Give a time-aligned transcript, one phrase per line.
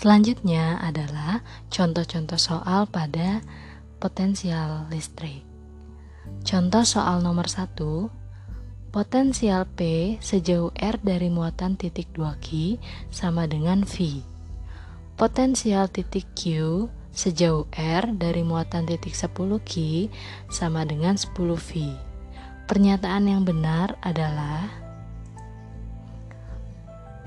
[0.00, 3.44] Selanjutnya adalah contoh-contoh soal pada
[4.00, 5.44] potensial listrik.
[6.40, 7.76] Contoh soal nomor 1,
[8.96, 12.80] potensial P sejauh R dari muatan titik 2Q
[13.12, 14.24] sama dengan V.
[15.20, 20.08] Potensial titik Q sejauh R dari muatan titik 10Q
[20.48, 21.92] sama dengan 10V.
[22.64, 24.64] Pernyataan yang benar adalah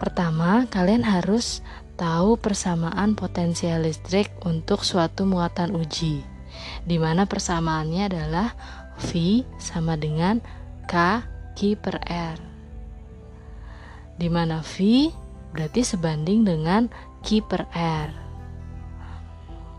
[0.01, 6.25] Pertama, kalian harus tahu persamaan potensial listrik untuk suatu muatan uji,
[6.85, 8.57] di mana persamaannya adalah
[9.09, 10.41] V sama dengan
[10.89, 12.38] K Q per R,
[14.17, 15.09] di mana V
[15.53, 16.89] berarti sebanding dengan
[17.21, 18.09] Q per R.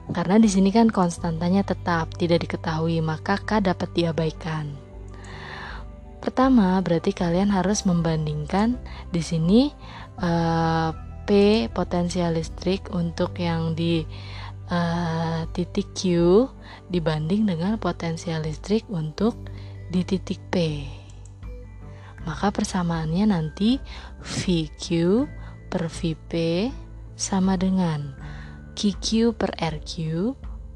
[0.04, 4.70] Karena di sini kan konstantanya tetap tidak diketahui, maka K dapat diabaikan.
[6.20, 8.76] Pertama, berarti kalian harus membandingkan
[9.12, 9.60] di sini
[10.20, 10.92] uh,
[11.24, 14.04] P potensial listrik untuk yang di
[14.68, 16.44] uh, titik Q
[16.92, 19.36] dibanding dengan potensial listrik untuk
[19.88, 20.84] di titik P.
[22.24, 23.76] Maka persamaannya nanti
[24.24, 24.84] VQ
[25.68, 26.32] per VP
[27.14, 28.16] sama dengan
[28.74, 29.92] QQ per RQ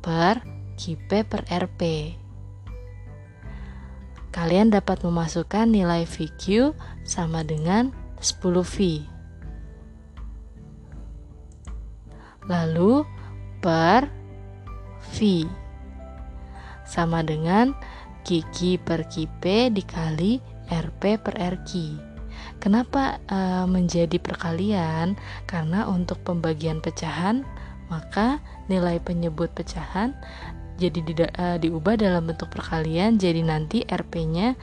[0.05, 0.45] per
[0.79, 1.81] QP per RP.
[4.31, 7.91] Kalian dapat memasukkan nilai VQ sama dengan
[8.23, 9.18] 10V.
[12.49, 13.05] Lalu
[13.61, 14.09] per
[15.15, 15.47] V
[16.89, 17.77] sama dengan
[18.25, 21.71] Kiki per Kipe dikali RP per RQ.
[22.61, 25.17] Kenapa e, menjadi perkalian?
[25.49, 27.45] Karena untuk pembagian pecahan
[27.89, 30.13] maka nilai penyebut pecahan
[30.77, 34.57] jadi di, e, diubah dalam bentuk perkalian jadi nanti RP-nya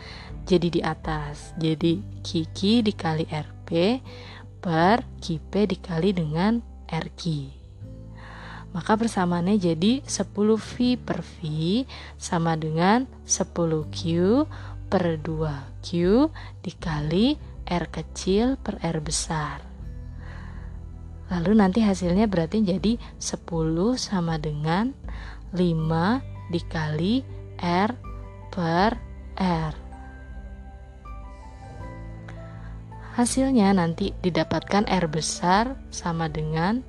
[0.45, 1.58] jadi di atas.
[1.58, 4.02] Jadi Kiki dikali RP
[4.61, 7.65] per Kipe dikali dengan RQ
[8.76, 11.40] maka persamaannya jadi 10V per V
[12.19, 14.00] sama dengan 10Q
[14.91, 15.90] per 2Q
[16.59, 19.63] dikali R kecil per R besar.
[21.31, 23.47] Lalu nanti hasilnya berarti jadi 10
[23.96, 24.92] sama dengan
[25.56, 27.24] 5 dikali
[27.63, 27.90] R
[28.52, 28.92] per
[29.40, 29.74] R.
[33.16, 36.84] Hasilnya nanti didapatkan R besar sama dengan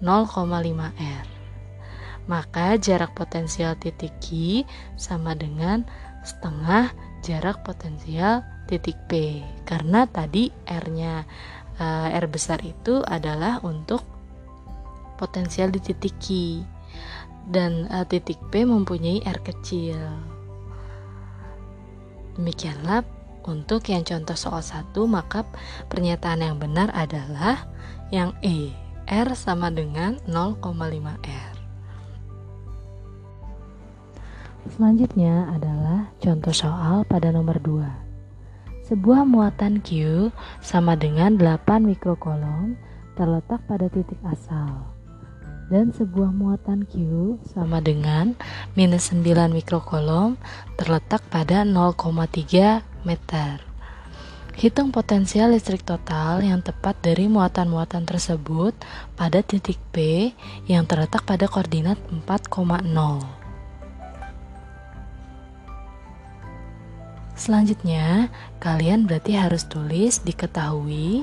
[0.00, 1.26] 0,5 R.
[2.28, 4.62] Maka jarak potensial titik Q
[5.00, 5.88] sama dengan
[6.20, 6.92] setengah
[7.24, 9.40] jarak potensial titik P.
[9.64, 11.24] Karena tadi R-nya
[11.80, 14.04] uh, R besar itu adalah untuk
[15.16, 16.60] potensial di titik Q
[17.48, 19.98] dan uh, titik P mempunyai R kecil.
[22.36, 23.02] Demikianlah
[23.48, 25.48] untuk yang contoh soal 1 maka
[25.88, 27.66] pernyataan yang benar adalah
[28.12, 28.87] yang E.
[29.08, 30.60] R sama dengan 0,5
[31.24, 31.54] R.
[34.68, 38.84] Selanjutnya adalah contoh soal pada nomor 2.
[38.84, 40.28] Sebuah muatan Q
[40.60, 42.76] sama dengan 8 mikrokolom
[43.16, 44.92] terletak pada titik asal.
[45.72, 48.36] Dan sebuah muatan Q sama dengan
[48.76, 50.36] minus 9 mikrokolom
[50.76, 53.67] terletak pada 0,3 meter.
[54.58, 58.74] Hitung potensial listrik total yang tepat dari muatan-muatan tersebut
[59.14, 60.34] pada titik P
[60.66, 62.58] yang terletak pada koordinat 4,0.
[67.38, 71.22] Selanjutnya, kalian berarti harus tulis diketahui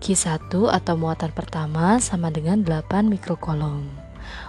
[0.00, 3.84] Q1 atau muatan pertama sama dengan 8 mikrokolom.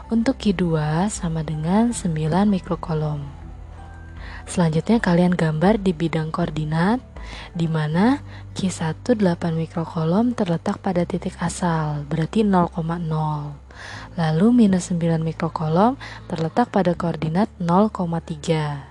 [0.08, 0.64] Untuk Q2
[1.12, 2.16] sama dengan 9
[2.48, 3.47] mikrokolom.
[4.48, 7.04] Selanjutnya kalian gambar di bidang koordinat
[7.52, 8.24] di mana
[8.56, 9.20] Q1 8
[9.52, 12.72] mikrokolom terletak pada titik asal, berarti 0,0.
[14.16, 16.00] Lalu minus 9 mikrokolom
[16.32, 18.88] terletak pada koordinat 0,3.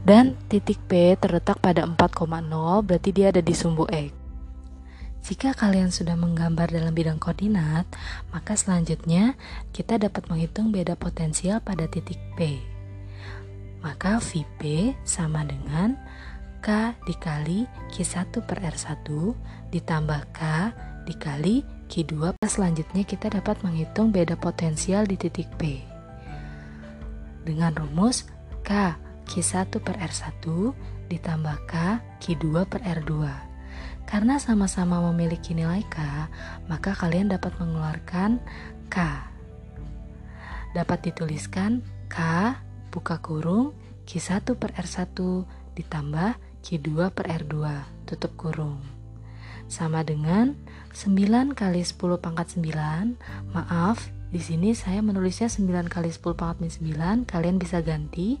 [0.00, 4.16] Dan titik P terletak pada 4,0, berarti dia ada di sumbu X.
[5.22, 7.84] Jika kalian sudah menggambar dalam bidang koordinat,
[8.34, 9.36] maka selanjutnya
[9.76, 12.71] kita dapat menghitung beda potensial pada titik P
[13.82, 15.98] maka VP sama dengan
[16.62, 19.06] K dikali Q1 per R1
[19.74, 20.40] ditambah K
[21.02, 25.82] dikali Q2 selanjutnya kita dapat menghitung beda potensial di titik P.
[27.42, 28.30] Dengan rumus
[28.62, 28.94] K
[29.26, 30.46] Q1 per R1
[31.10, 31.74] ditambah K
[32.22, 33.12] Q2 per R2
[34.06, 35.98] karena sama-sama memiliki nilai K
[36.70, 38.38] maka kalian dapat mengeluarkan
[38.86, 38.96] K.
[40.78, 42.16] Dapat dituliskan K
[42.92, 43.72] buka kurung
[44.04, 45.16] Q1 per R1
[45.74, 47.56] ditambah Q2 per R2
[48.04, 48.78] tutup kurung.
[49.72, 50.52] sama dengan
[50.92, 56.68] 9 kali 10 pangkat 9 maaf di sini saya menulisnya 9 kali 10 pangkat min
[56.68, 58.36] 9 kalian bisa ganti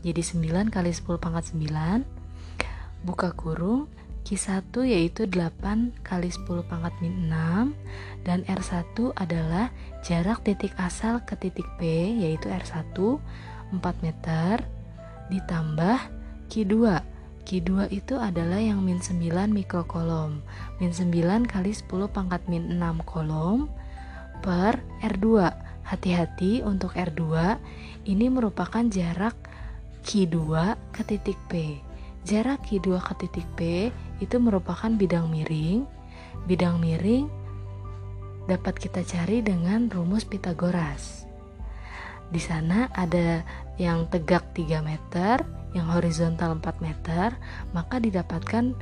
[0.00, 3.92] jadi 9 kali 10 pangkat 9 buka kurung
[4.24, 7.76] Q1 yaitu 8 kali 10 pangkat min 6
[8.24, 9.72] dan R1 adalah
[10.04, 11.84] jarak titik asal ke titik P
[12.24, 13.20] yaitu R1
[13.70, 14.66] 4 meter
[15.30, 15.98] ditambah
[16.50, 16.74] Q2
[17.50, 20.44] Q2 itu adalah yang min 9 mikrokolom.
[20.78, 23.66] Min 9 kali 10 pangkat min 6 kolom
[24.38, 25.26] Per R2
[25.82, 27.22] Hati-hati untuk R2
[28.06, 29.34] Ini merupakan jarak
[30.06, 30.36] Q2
[30.94, 31.82] ke titik P.
[32.22, 33.60] Jarak Q2 ke titik P
[34.20, 35.88] itu merupakan bidang miring.
[36.44, 37.26] Bidang miring
[38.46, 41.29] dapat kita cari dengan rumus Pitagoras
[42.30, 43.42] di sana ada
[43.76, 45.42] yang tegak 3 meter,
[45.74, 47.34] yang horizontal 4 meter,
[47.74, 48.74] maka didapatkan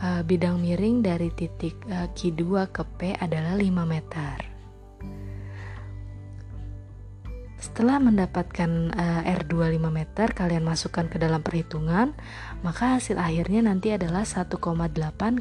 [0.00, 4.36] uh, bidang miring dari titik uh, Q2 ke P adalah 5 meter.
[7.56, 12.16] Setelah mendapatkan uh, R2 5 meter, kalian masukkan ke dalam perhitungan,
[12.64, 14.56] maka hasil akhirnya nanti adalah 1,8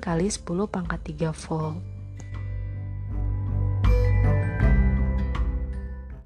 [0.03, 1.94] kali 10 pangkat 3 volt.